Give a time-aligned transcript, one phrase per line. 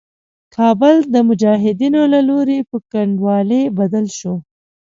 [0.55, 4.35] کابل د مجاهدينو له لوري په کنډوالي بدل شو.